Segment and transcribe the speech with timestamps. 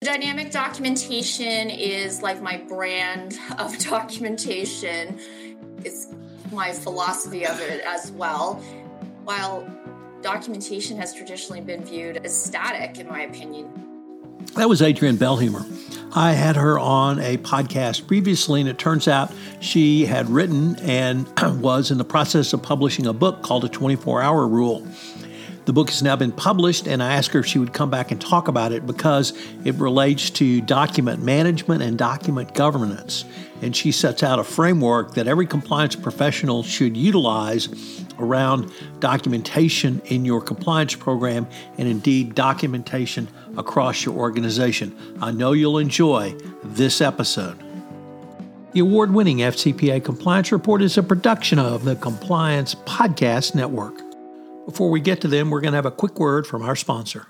[0.00, 5.18] Dynamic documentation is like my brand of documentation.
[5.84, 6.06] It's
[6.52, 8.54] my philosophy of it as well.
[9.24, 9.68] While
[10.22, 13.68] documentation has traditionally been viewed as static, in my opinion.
[14.54, 15.66] That was Adrienne Bellehumeur.
[16.16, 21.28] I had her on a podcast previously, and it turns out she had written and
[21.60, 24.86] was in the process of publishing a book called A 24 Hour Rule.
[25.68, 28.10] The book has now been published, and I asked her if she would come back
[28.10, 29.34] and talk about it because
[29.66, 33.26] it relates to document management and document governance.
[33.60, 37.68] And she sets out a framework that every compliance professional should utilize
[38.18, 41.46] around documentation in your compliance program
[41.76, 44.96] and indeed documentation across your organization.
[45.20, 47.62] I know you'll enjoy this episode.
[48.72, 54.07] The award winning FCPA Compliance Report is a production of the Compliance Podcast Network.
[54.68, 57.26] Before we get to them, we're going to have a quick word from our sponsor.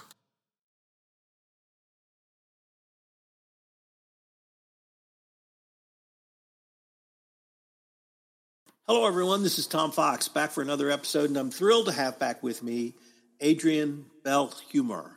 [8.89, 9.45] Hello, everyone.
[9.45, 12.61] This is Tom Fox back for another episode, and I'm thrilled to have back with
[12.65, 12.95] me
[13.41, 15.13] Adrienne Bellehumeur,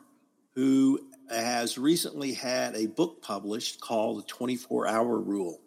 [0.53, 0.99] who
[1.31, 5.59] has recently had a book published called The 24 Hour Rule.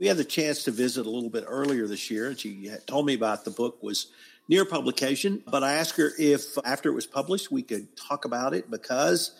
[0.00, 3.06] We had the chance to visit a little bit earlier this year, and she told
[3.06, 4.08] me about the book was
[4.50, 8.52] near publication, but I asked her if after it was published, we could talk about
[8.52, 9.30] it because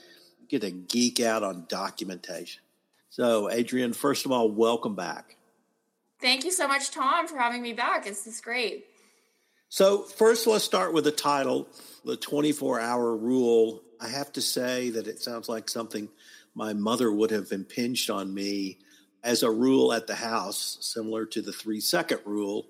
[0.40, 2.62] we get a geek out on documentation.
[3.10, 5.36] So, Adrian, first of all, welcome back.
[6.20, 8.04] Thank you so much, Tom, for having me back.
[8.04, 8.86] This is great.
[9.68, 11.68] So, first, let's start with the title,
[12.04, 13.82] The 24 Hour Rule.
[14.00, 16.08] I have to say that it sounds like something
[16.54, 18.78] my mother would have impinged on me
[19.24, 22.68] as a rule at the house, similar to the three second rule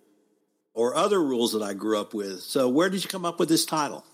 [0.75, 2.41] or other rules that I grew up with.
[2.41, 4.05] So, where did you come up with this title?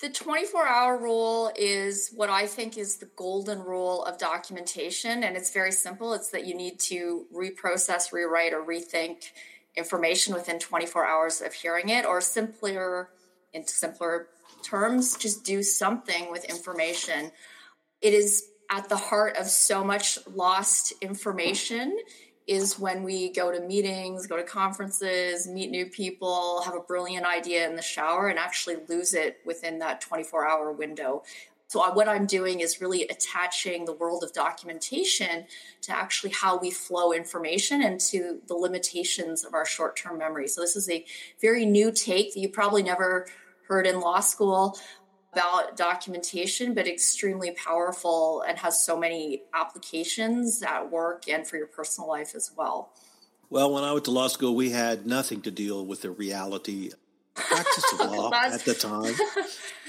[0.00, 5.24] The 24 hour rule is what I think is the golden rule of documentation.
[5.24, 9.30] And it's very simple it's that you need to reprocess, rewrite, or rethink
[9.76, 13.10] information within 24 hours of hearing it, or simpler,
[13.52, 14.28] in simpler
[14.62, 17.32] terms, just do something with information.
[18.00, 21.96] It is at the heart of so much lost information
[22.48, 27.26] is when we go to meetings, go to conferences, meet new people, have a brilliant
[27.26, 31.22] idea in the shower, and actually lose it within that 24 hour window.
[31.68, 35.44] So, uh, what I'm doing is really attaching the world of documentation
[35.82, 40.48] to actually how we flow information and to the limitations of our short term memory.
[40.48, 41.04] So, this is a
[41.42, 43.26] very new take that you probably never
[43.68, 44.78] heard in law school
[45.38, 51.66] about documentation, but extremely powerful and has so many applications at work and for your
[51.66, 52.92] personal life as well.
[53.48, 56.90] Well, when I went to law school, we had nothing to deal with the reality
[57.34, 59.14] practice of law at the time.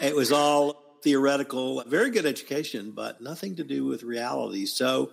[0.01, 4.65] It was all theoretical, very good education, but nothing to do with reality.
[4.65, 5.11] So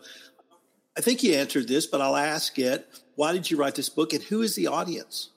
[0.96, 2.86] I think you answered this, but I'll ask it.
[3.14, 5.30] Why did you write this book and who is the audience?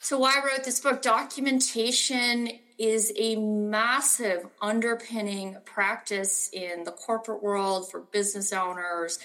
[0.00, 7.42] So, why I wrote this book, documentation is a massive underpinning practice in the corporate
[7.42, 9.18] world for business owners.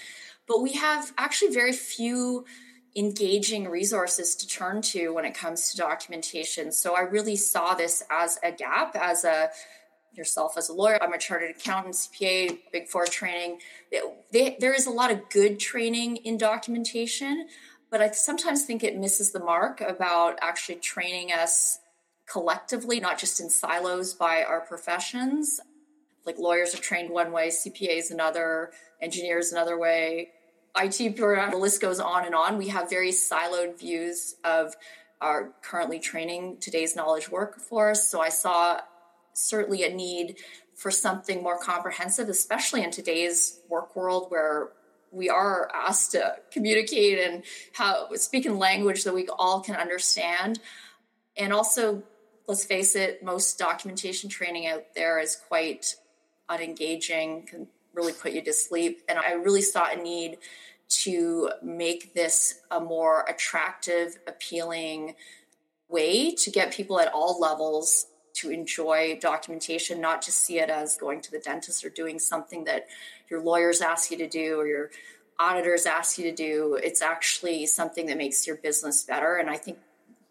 [0.46, 2.44] But we have actually very few
[2.96, 6.72] engaging resources to turn to when it comes to documentation.
[6.72, 9.50] So I really saw this as a gap, as a
[10.12, 10.96] yourself as a lawyer.
[11.02, 13.58] I'm a chartered accountant, CPA, Big Four training.
[14.30, 17.48] There is a lot of good training in documentation,
[17.90, 21.80] but I sometimes think it misses the mark about actually training us
[22.26, 25.60] collectively, not just in silos by our professions.
[26.24, 30.30] Like lawyers are trained one way, CPAs another, engineers another way,
[30.76, 32.58] IT, the list goes on and on.
[32.58, 34.74] We have very siloed views of
[35.20, 38.08] our currently training today's knowledge workforce.
[38.08, 38.80] So I saw
[39.34, 40.36] certainly a need
[40.74, 44.70] for something more comprehensive, especially in today's work world where
[45.12, 50.58] we are asked to communicate and how speak in language that we all can understand.
[51.36, 52.02] And also,
[52.46, 55.96] let's face it, most documentation training out there is quite
[56.48, 59.02] unengaging, can really put you to sleep.
[59.08, 60.38] And I really saw a need
[60.88, 65.14] to make this a more attractive, appealing
[65.88, 70.96] way to get people at all levels to enjoy documentation, not just see it as
[70.96, 72.86] going to the dentist or doing something that
[73.30, 74.90] your lawyers ask you to do or your
[75.38, 76.78] auditors ask you to do.
[76.82, 79.36] It's actually something that makes your business better.
[79.36, 79.78] And I think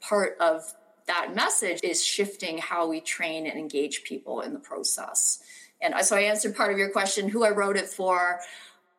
[0.02, 0.74] part of
[1.08, 5.40] that message is shifting how we train and engage people in the process.
[5.82, 8.40] And so I answered part of your question who I wrote it for.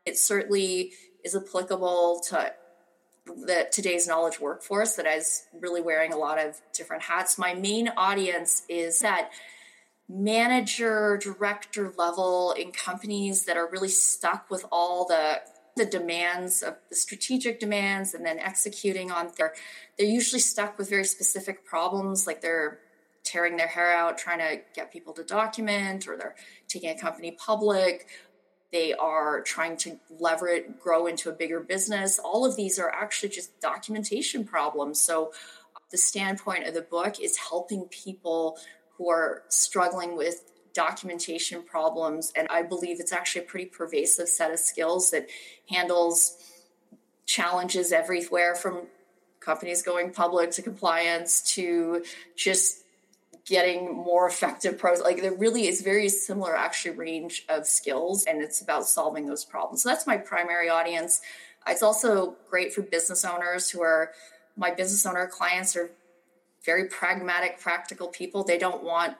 [0.04, 0.92] It certainly
[1.24, 2.52] is applicable to
[3.26, 7.38] the today's knowledge workforce that is really wearing a lot of different hats.
[7.38, 9.30] My main audience is that
[10.08, 15.40] manager, director level in companies that are really stuck with all the
[15.76, 19.54] the demands of the strategic demands and then executing on their
[19.98, 22.78] they're usually stuck with very specific problems like they're
[23.24, 26.36] tearing their hair out trying to get people to document or they're
[26.68, 28.06] taking a company public.
[28.70, 32.18] They are trying to leverage grow into a bigger business.
[32.18, 35.00] All of these are actually just documentation problems.
[35.00, 35.32] So
[35.90, 38.58] the standpoint of the book is helping people
[38.96, 44.52] who are struggling with documentation problems and i believe it's actually a pretty pervasive set
[44.52, 45.28] of skills that
[45.68, 46.36] handles
[47.26, 48.82] challenges everywhere from
[49.40, 52.02] companies going public to compliance to
[52.36, 52.84] just
[53.46, 58.42] getting more effective pros like there really is very similar actually range of skills and
[58.42, 59.82] it's about solving those problems.
[59.82, 61.20] So that's my primary audience.
[61.66, 64.12] It's also great for business owners who are
[64.56, 65.90] my business owner clients are
[66.64, 68.44] very pragmatic practical people.
[68.44, 69.16] They don't want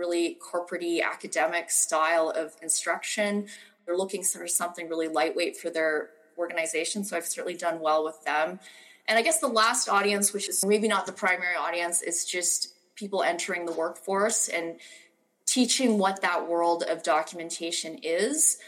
[0.00, 3.46] really corporate academic style of instruction
[3.84, 8.20] they're looking for something really lightweight for their organization so i've certainly done well with
[8.24, 8.58] them
[9.06, 12.74] and i guess the last audience which is maybe not the primary audience is just
[12.96, 14.80] people entering the workforce and
[15.46, 18.58] teaching what that world of documentation is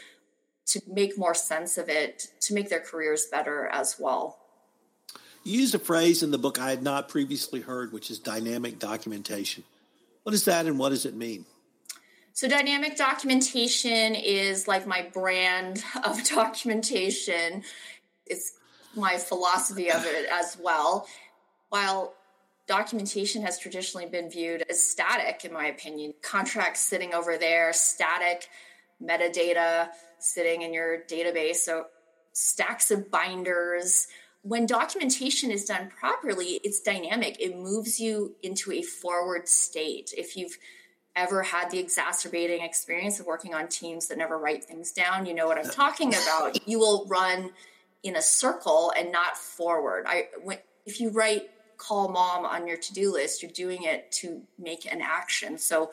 [0.65, 4.39] to make more sense of it, to make their careers better as well.
[5.43, 8.79] You used a phrase in the book I had not previously heard, which is dynamic
[8.79, 9.63] documentation.
[10.23, 11.45] What is that and what does it mean?
[12.35, 17.63] So, dynamic documentation is like my brand of documentation.
[18.25, 18.53] It's
[18.95, 21.07] my philosophy of it as well.
[21.69, 22.13] While
[22.67, 26.13] documentation has traditionally been viewed as static, in my opinion.
[26.21, 28.47] Contracts sitting over there, static
[29.01, 29.89] metadata
[30.19, 31.57] sitting in your database.
[31.57, 31.85] So,
[32.31, 34.07] stacks of binders.
[34.43, 37.37] When documentation is done properly, it's dynamic.
[37.39, 40.13] It moves you into a forward state.
[40.15, 40.57] If you've
[41.15, 45.33] ever had the exacerbating experience of working on teams that never write things down, you
[45.33, 46.67] know what I'm talking about.
[46.67, 47.51] You will run
[48.03, 50.05] in a circle and not forward.
[50.07, 54.41] I when, if you write call mom on your to-do list you're doing it to
[54.57, 55.91] make an action so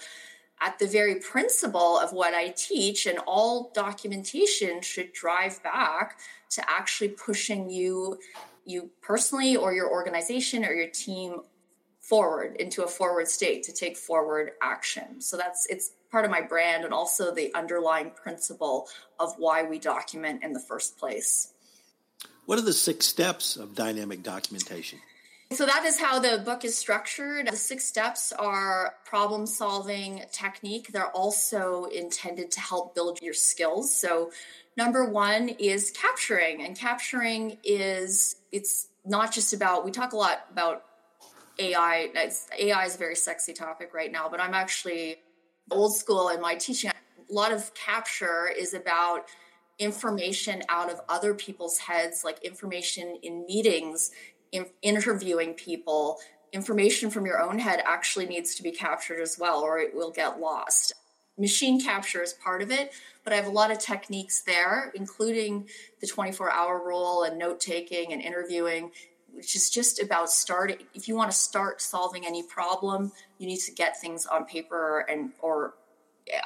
[0.60, 6.18] at the very principle of what i teach and all documentation should drive back
[6.50, 8.18] to actually pushing you
[8.64, 11.40] you personally or your organization or your team
[12.00, 15.20] forward into a forward state to take forward action.
[15.20, 18.88] So that's it's part of my brand and also the underlying principle
[19.18, 21.52] of why we document in the first place.
[22.46, 24.98] What are the six steps of dynamic documentation
[25.52, 27.48] so that is how the book is structured.
[27.48, 30.92] The six steps are problem solving technique.
[30.92, 33.94] They're also intended to help build your skills.
[33.94, 34.30] So
[34.76, 40.46] number 1 is capturing and capturing is it's not just about we talk a lot
[40.52, 40.84] about
[41.58, 42.10] AI.
[42.58, 45.16] AI is a very sexy topic right now, but I'm actually
[45.70, 46.90] old school in my teaching.
[46.90, 49.26] A lot of capture is about
[49.80, 54.10] information out of other people's heads, like information in meetings,
[54.52, 56.18] in, interviewing people,
[56.52, 60.10] information from your own head actually needs to be captured as well, or it will
[60.10, 60.92] get lost.
[61.38, 62.92] Machine capture is part of it,
[63.24, 65.68] but I have a lot of techniques there, including
[66.00, 68.90] the 24 hour rule and note taking and interviewing,
[69.32, 70.78] which is just about starting.
[70.92, 75.06] If you want to start solving any problem, you need to get things on paper
[75.08, 75.74] and or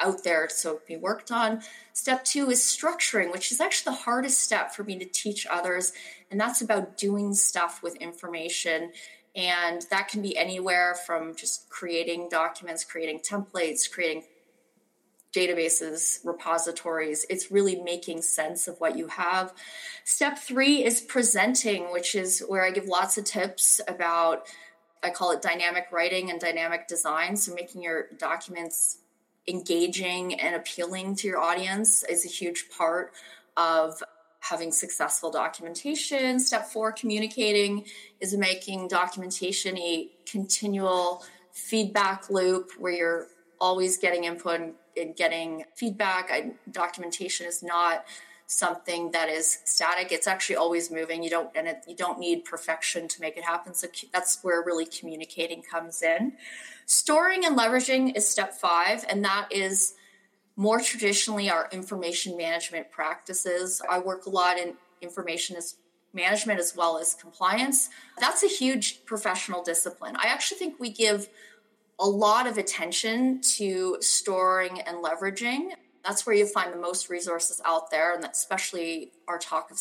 [0.02, 1.62] out there so it can be worked on.
[1.92, 5.92] Step two is structuring, which is actually the hardest step for me to teach others.
[6.34, 8.90] And that's about doing stuff with information.
[9.36, 14.24] And that can be anywhere from just creating documents, creating templates, creating
[15.32, 17.24] databases, repositories.
[17.30, 19.52] It's really making sense of what you have.
[20.02, 24.48] Step three is presenting, which is where I give lots of tips about,
[25.04, 27.36] I call it dynamic writing and dynamic design.
[27.36, 28.98] So making your documents
[29.46, 33.12] engaging and appealing to your audience is a huge part
[33.56, 34.02] of
[34.44, 36.38] having successful documentation.
[36.38, 37.84] Step four, communicating
[38.20, 43.26] is making documentation a continual feedback loop where you're
[43.58, 44.60] always getting input
[44.96, 46.30] and getting feedback.
[46.30, 48.04] I, documentation is not
[48.46, 50.12] something that is static.
[50.12, 51.22] It's actually always moving.
[51.22, 53.72] You don't and it, you don't need perfection to make it happen.
[53.72, 56.34] So that's where really communicating comes in.
[56.84, 59.94] Storing and leveraging is step five, and that is
[60.56, 63.82] more traditionally our information management practices.
[63.90, 65.76] I work a lot in information as
[66.12, 67.88] management as well as compliance.
[68.18, 70.16] That's a huge professional discipline.
[70.16, 71.28] I actually think we give
[71.98, 75.70] a lot of attention to storing and leveraging.
[76.04, 79.80] That's where you find the most resources out there, and especially our talk of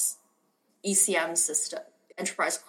[0.85, 1.81] ECM system,
[2.17, 2.59] enterprise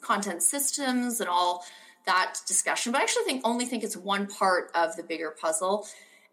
[0.00, 1.64] content systems, and all
[2.06, 2.92] that discussion.
[2.92, 5.86] But I actually think only think it's one part of the bigger puzzle.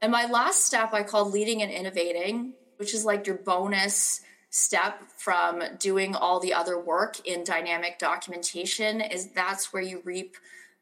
[0.03, 4.19] And my last step I call leading and innovating, which is like your bonus
[4.49, 10.35] step from doing all the other work in dynamic documentation is that's where you reap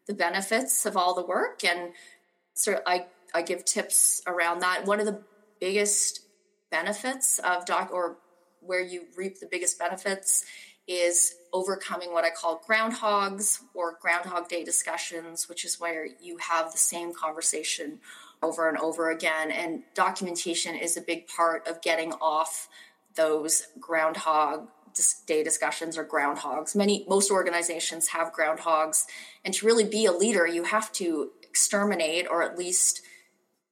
[0.08, 1.64] the benefits of all the work.
[1.64, 1.94] And
[2.56, 4.86] so I, I give tips around that.
[4.86, 5.22] One of the
[5.60, 6.22] biggest
[6.72, 8.18] benefits of doc or
[8.60, 10.46] where you reap the biggest benefits
[10.88, 16.72] is overcoming what I call groundhogs or groundhog day discussions, which is where you have
[16.72, 18.00] the same conversation
[18.42, 19.52] over and over again.
[19.52, 22.68] And documentation is a big part of getting off
[23.16, 24.68] those groundhog
[25.26, 26.76] day discussions or groundhogs.
[26.76, 29.06] Many, most organizations have groundhogs.
[29.46, 33.02] And to really be a leader, you have to exterminate or at least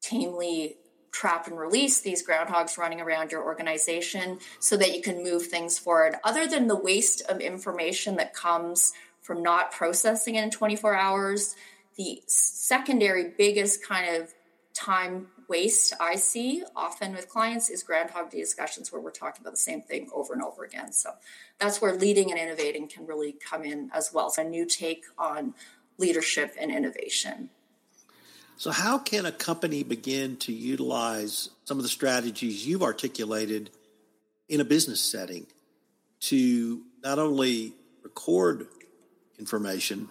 [0.01, 0.75] tamely
[1.11, 5.77] trap and release these groundhogs running around your organization so that you can move things
[5.77, 6.15] forward.
[6.23, 11.55] Other than the waste of information that comes from not processing it in 24 hours,
[11.97, 14.33] the secondary biggest kind of
[14.79, 19.51] time waste I see often with clients is groundhog day discussions where we're talking about
[19.51, 20.93] the same thing over and over again.
[20.93, 21.11] So
[21.59, 24.29] that's where leading and innovating can really come in as well.
[24.29, 25.53] So a new take on
[25.97, 27.49] leadership and innovation.
[28.57, 33.69] So, how can a company begin to utilize some of the strategies you've articulated
[34.49, 35.47] in a business setting
[36.21, 38.67] to not only record
[39.39, 40.09] information,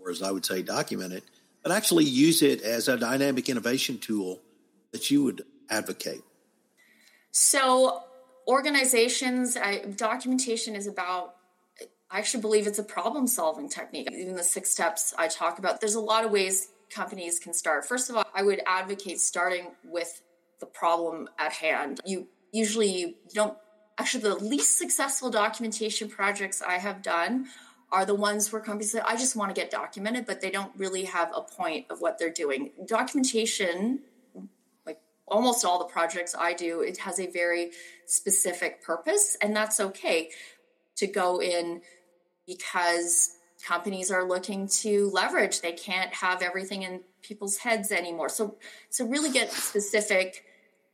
[0.00, 1.24] or as I would say, document it,
[1.68, 4.40] but actually use it as a dynamic innovation tool
[4.92, 6.22] that you would advocate?
[7.30, 8.04] So,
[8.46, 11.34] organizations, I, documentation is about
[12.10, 14.08] I actually believe it's a problem solving technique.
[14.10, 17.84] Even the six steps I talk about, there's a lot of ways companies can start.
[17.84, 20.22] First of all, I would advocate starting with
[20.60, 22.00] the problem at hand.
[22.06, 23.58] You usually you don't
[23.98, 27.48] actually the least successful documentation projects I have done
[27.90, 30.72] are the ones where companies say, I just want to get documented, but they don't
[30.76, 32.70] really have a point of what they're doing.
[32.86, 34.00] Documentation,
[34.84, 37.70] like almost all the projects I do, it has a very
[38.06, 40.30] specific purpose, and that's okay
[40.96, 41.80] to go in
[42.46, 45.60] because companies are looking to leverage.
[45.60, 48.28] They can't have everything in people's heads anymore.
[48.28, 48.56] So,
[48.90, 50.44] so really get specific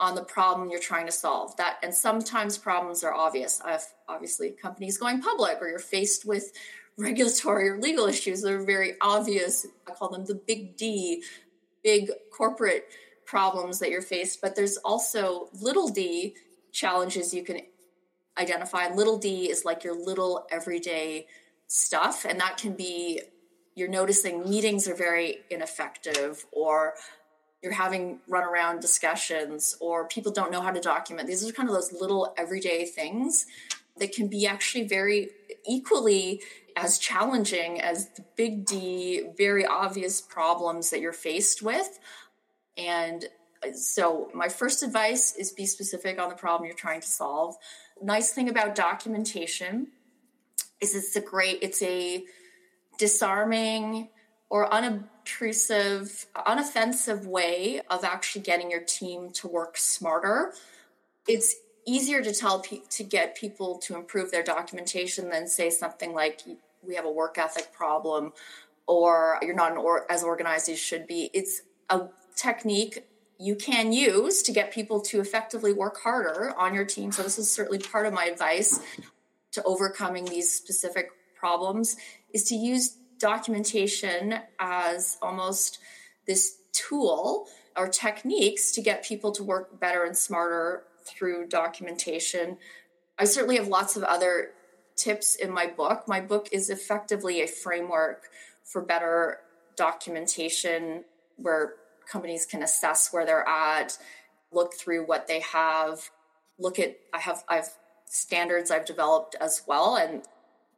[0.01, 1.57] on the problem you're trying to solve.
[1.57, 3.63] That and sometimes problems are obvious.
[4.09, 6.53] obviously, companies going public, or you're faced with
[6.97, 9.67] regulatory or legal issues that are very obvious.
[9.89, 11.23] I call them the big D,
[11.83, 12.87] big corporate
[13.27, 14.41] problems that you're faced.
[14.41, 16.35] But there's also little D
[16.73, 17.61] challenges you can
[18.39, 18.89] identify.
[18.89, 21.27] Little D is like your little everyday
[21.67, 23.21] stuff and that can be
[23.75, 26.95] you're noticing meetings are very ineffective or
[27.63, 31.69] you're having run around discussions or people don't know how to document these are kind
[31.69, 33.47] of those little everyday things
[33.99, 35.31] that can be actually very
[35.67, 36.43] equally
[36.77, 41.99] as challenging as the big d very obvious problems that you're faced with.
[42.77, 43.25] And
[43.63, 47.57] uh, so my first advice is be specific on the problem you're trying to solve.
[48.03, 49.89] Nice thing about documentation
[50.81, 52.25] is it's a great it's a
[52.99, 54.09] disarming
[54.51, 60.53] or unobtrusive unoffensive way of actually getting your team to work smarter.
[61.27, 61.55] It's
[61.87, 66.41] easier to tell pe- to get people to improve their documentation than say something like
[66.87, 68.33] we have a work ethic problem
[68.87, 72.03] or you're not or- as organized as you should be it's a
[72.37, 73.07] technique
[73.39, 77.39] you can use to get people to effectively work harder on your team so this
[77.39, 78.81] is certainly part of my advice
[79.53, 81.97] to overcoming these specific problems
[82.33, 85.79] is to use documentation as almost
[86.27, 92.59] this tool or techniques to get people to work better and smarter through documentation.
[93.19, 94.51] I certainly have lots of other
[94.97, 96.05] tips in my book.
[96.07, 98.25] My book is effectively a framework
[98.63, 99.39] for better
[99.77, 101.05] documentation
[101.37, 101.75] where
[102.11, 103.99] companies can assess where they're at,
[104.53, 106.11] look through what they have,
[106.59, 107.71] look at I have I've
[108.07, 110.23] standards I've developed as well and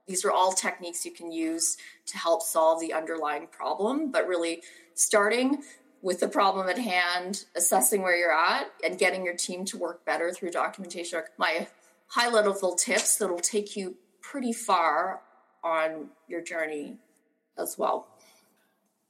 [0.07, 4.63] these are all techniques you can use to help solve the underlying problem, but really
[4.95, 5.63] starting
[6.01, 10.05] with the problem at hand, assessing where you're at, and getting your team to work
[10.05, 11.67] better through documentation my
[12.09, 13.97] high level tips that'll take you
[14.31, 15.21] pretty far
[15.63, 16.97] on your journey
[17.59, 18.09] as well.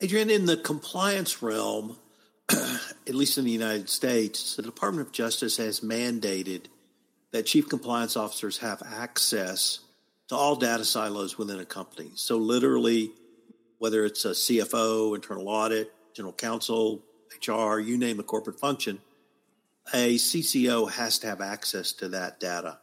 [0.02, 1.96] Adrienne, in the compliance realm,
[2.50, 6.66] at least in the United States, the Department of Justice has mandated
[7.32, 9.80] that chief compliance officers have access
[10.28, 12.10] to all data silos within a company.
[12.14, 13.10] So, literally,
[13.78, 17.02] whether it's a CFO, internal audit, general counsel,
[17.46, 19.00] HR, you name a corporate function,
[19.94, 22.78] a CCO has to have access to that data.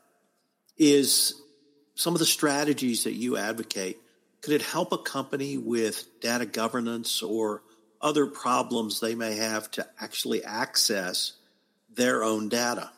[0.78, 1.36] Is
[1.96, 4.00] some of the strategies that you advocate,
[4.42, 7.64] could it help a company with data governance or
[8.02, 11.34] other problems they may have to actually access
[11.94, 12.92] their own data?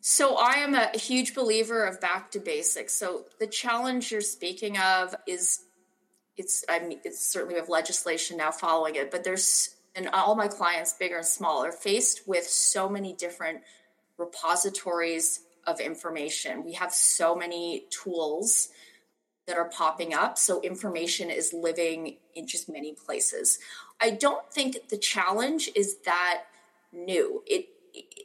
[0.00, 2.94] So I am a huge believer of back to basics.
[2.94, 5.64] So the challenge you're speaking of is
[6.36, 10.36] it's I mean it's certainly we have legislation now following it, but there's and all
[10.36, 13.62] my clients, bigger and small, are faced with so many different
[14.18, 16.64] repositories of information.
[16.64, 18.68] We have so many tools
[19.46, 20.38] that are popping up.
[20.38, 23.58] So information is living in just many places.
[24.00, 26.44] I don't think the challenge is that
[26.92, 27.42] new.
[27.46, 27.68] It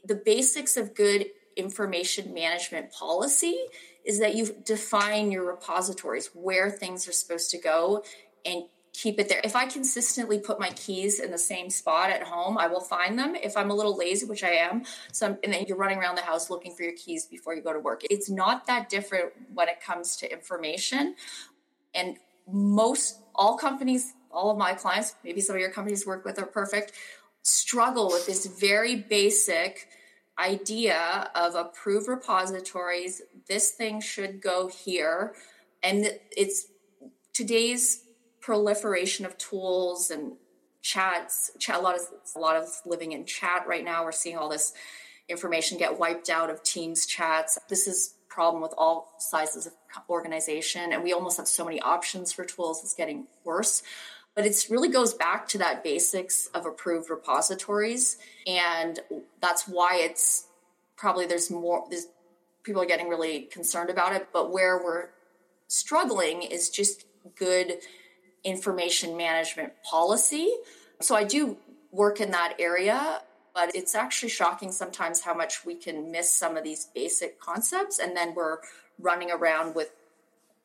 [0.03, 3.57] the basics of good information management policy
[4.03, 8.03] is that you define your repositories, where things are supposed to go,
[8.45, 9.41] and keep it there.
[9.43, 13.17] If I consistently put my keys in the same spot at home, I will find
[13.17, 13.36] them.
[13.36, 16.17] If I'm a little lazy, which I am, so I'm, and then you're running around
[16.17, 18.01] the house looking for your keys before you go to work.
[18.10, 21.15] It's not that different when it comes to information.
[21.95, 22.17] And
[22.51, 26.45] most all companies, all of my clients, maybe some of your companies work with are
[26.45, 26.91] perfect,
[27.43, 29.88] struggle with this very basic
[30.38, 33.21] idea of approved repositories.
[33.48, 35.33] This thing should go here.
[35.81, 36.67] And it's
[37.34, 38.04] today's
[38.41, 40.34] proliferation of tools and
[40.82, 41.51] chats.
[41.60, 42.01] Chat, a lot of
[42.36, 44.04] a lot of living in chat right now.
[44.04, 44.73] We're seeing all this
[45.30, 47.58] information get wiped out of Teams chats.
[47.69, 49.73] This is problem with all sizes of
[50.10, 52.82] organization, and we almost have so many options for tools.
[52.84, 53.84] It's getting worse
[54.36, 58.99] but it really goes back to that basics of approved repositories and
[59.41, 60.47] that's why it's
[60.95, 62.08] probably there's more there's,
[62.63, 65.10] people are getting really concerned about it but where we're
[65.67, 67.73] struggling is just good
[68.43, 70.49] information management policy
[70.99, 71.58] so i do
[71.91, 73.21] work in that area
[73.54, 77.99] but it's actually shocking sometimes how much we can miss some of these basic concepts
[77.99, 78.58] and then we're
[78.99, 79.89] running around with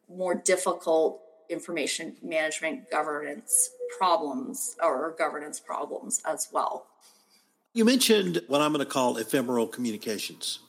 [0.08, 6.86] more difficult information management governance problems or governance problems as well.
[7.72, 10.60] You mentioned what I'm going to call ephemeral communications,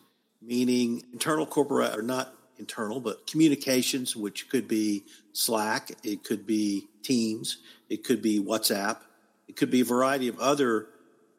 [0.42, 6.88] meaning internal corporate or not internal, but communications, which could be Slack, it could be
[7.04, 7.58] Teams,
[7.90, 8.98] it could be WhatsApp,
[9.48, 10.88] it could be a variety of other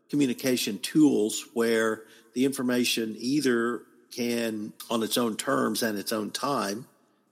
[0.08, 2.02] communication tools where
[2.34, 6.86] the information either can, on its own terms and its own time,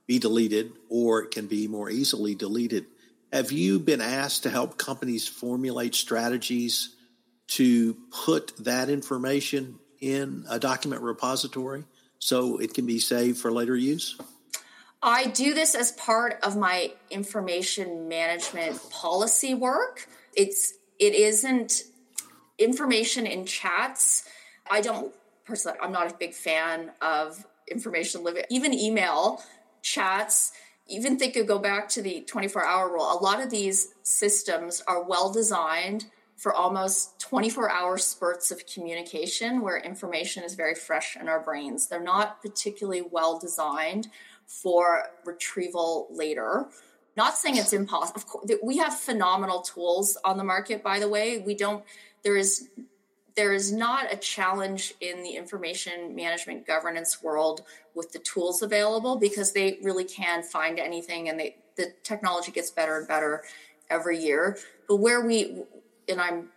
[0.05, 2.85] be deleted or it can be more easily deleted.
[3.33, 6.95] Have you been asked to help companies formulate strategies
[7.47, 11.83] to put that information in a document repository
[12.19, 14.17] so it can be saved for later use?
[15.01, 20.07] I do this as part of my information management policy work.
[20.35, 21.83] It's it isn't
[22.57, 24.27] information in chats.
[24.69, 25.13] I don't
[25.45, 29.43] personally I'm not a big fan of information living even email
[29.81, 30.51] chats,
[30.87, 33.11] even think of go back to the 24 hour rule.
[33.11, 36.05] A lot of these systems are well designed
[36.37, 41.87] for almost 24 hour spurts of communication where information is very fresh in our brains.
[41.87, 44.07] They're not particularly well designed
[44.45, 46.67] for retrieval later.
[47.17, 48.21] Not saying it's impossible.
[48.21, 51.39] Of course, we have phenomenal tools on the market, by the way.
[51.39, 51.83] We don't,
[52.23, 52.69] there is
[53.37, 57.61] there is not a challenge in the information management governance world
[57.93, 62.71] with the tools available because they really can find anything and they, the technology gets
[62.71, 63.43] better and better
[63.91, 64.57] every year.
[64.87, 65.61] But where we,
[66.09, 66.49] and I'm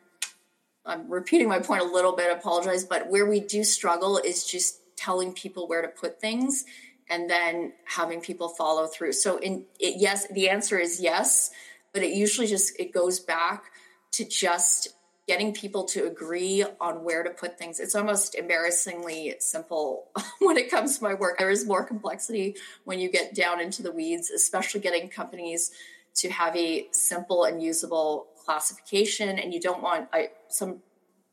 [0.84, 4.80] I'm repeating my point a little bit, apologize, but where we do struggle is just
[4.96, 6.64] telling people where to put things
[7.08, 9.12] and then having people follow through.
[9.12, 11.50] So in it, yes, the answer is yes,
[11.92, 13.64] but it usually just it goes back
[14.12, 14.88] to just
[15.26, 17.78] getting people to agree on where to put things.
[17.78, 20.08] It's almost embarrassingly simple
[20.40, 21.38] when it comes to my work.
[21.38, 25.70] There is more complexity when you get down into the weeds, especially getting companies
[26.16, 30.80] to have a simple and usable classification and you don't want I, some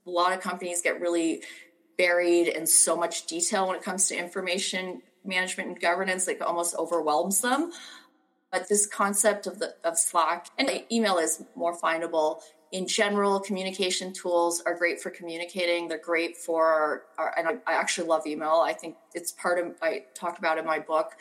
[0.05, 1.43] a lot of companies get really
[1.97, 6.75] buried in so much detail when it comes to information management and governance like almost
[6.75, 7.71] overwhelms them.
[8.51, 12.41] But this concept of the of slack and email is more findable.
[12.71, 15.87] In general communication tools are great for communicating.
[15.87, 18.61] They're great for our, and I, I actually love email.
[18.65, 21.13] I think it's part of i talk about in my book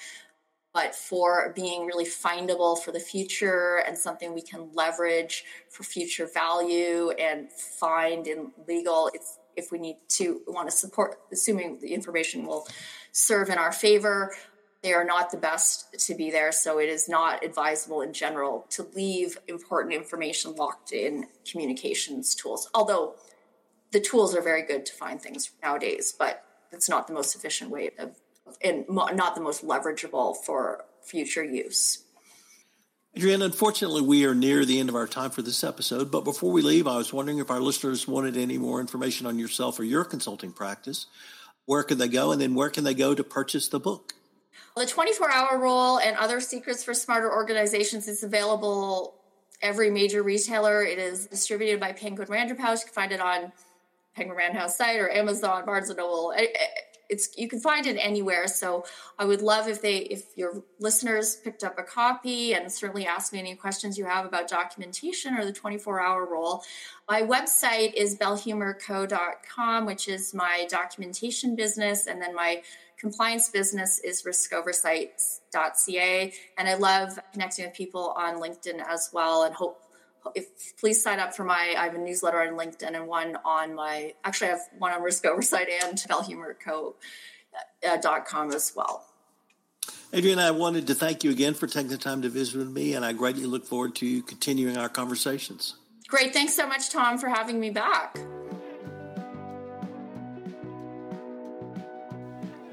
[0.77, 6.29] but for being really findable for the future and something we can leverage for future
[6.35, 11.95] value and find in legal it's if we need to want to support assuming the
[11.95, 12.69] information will
[13.11, 14.37] serve in our favor
[14.83, 16.53] they are not the best to be there.
[16.53, 22.69] So it is not advisable in general to leave important information locked in communications tools
[22.75, 23.17] although
[23.93, 27.71] the tools are very good to find things nowadays but it's not the most efficient
[27.71, 28.11] way of
[28.63, 32.03] and not the most leverageable for future use.
[33.17, 36.11] Adrienne, unfortunately, we are near the end of our time for this episode.
[36.11, 39.39] But before we leave, I was wondering if our listeners wanted any more information on
[39.39, 41.07] yourself or your consulting practice.
[41.65, 42.31] Where can they go?
[42.31, 44.13] And then where can they go to purchase the book?
[44.77, 49.15] The 24 hour rule and other secrets for smarter organizations is available
[49.63, 50.83] every major retailer.
[50.83, 52.83] It is distributed by Penguin Random House.
[52.83, 53.53] You can find it on
[54.15, 56.35] Penguin Random House site or Amazon, Barnes and Noble,
[57.09, 58.49] it's you can find it anywhere.
[58.49, 58.85] So
[59.19, 63.33] I would love if they if your listeners picked up a copy and certainly ask
[63.33, 66.65] me any questions you have about documentation or the 24 hour rule.
[67.09, 72.63] My website is bellehumeurco.com, which is my documentation business, and then my
[72.99, 76.33] compliance business is riskoversight.ca.
[76.59, 79.83] And I love connecting with people on LinkedIn as well and hope
[80.35, 83.75] if please sign up for my I have a newsletter on LinkedIn and one on
[83.75, 86.95] my actually I have one on Risk Oversight and bellehumeurco.com
[87.85, 89.07] uh, uh, as well.
[90.13, 92.95] Adrian, I wanted to thank you again for taking the time to visit with me,
[92.95, 95.77] and I greatly look forward to continuing our conversations.
[96.09, 96.33] Great.
[96.33, 98.17] Thanks so much, Tom, for having me back.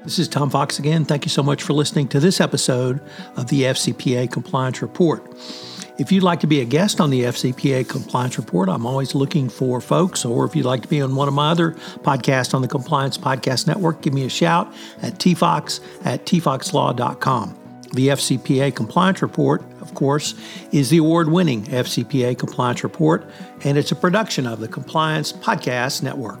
[0.04, 1.06] This is Tom Fox again.
[1.06, 3.00] Thank you so much for listening to this episode
[3.36, 5.26] of the FCPA Compliance Report.
[5.96, 9.48] If you'd like to be a guest on the FCPA Compliance Report, I'm always looking
[9.48, 10.24] for folks.
[10.24, 13.16] Or if you'd like to be on one of my other podcasts on the Compliance
[13.16, 17.60] Podcast Network, give me a shout at tfox at tfoxlaw.com.
[17.92, 20.34] The FCPA Compliance Report, of course,
[20.72, 23.30] is the award winning FCPA Compliance Report,
[23.62, 26.40] and it's a production of the Compliance Podcast Network.